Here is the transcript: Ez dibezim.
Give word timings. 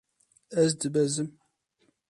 Ez 0.61 0.71
dibezim. 0.81 1.27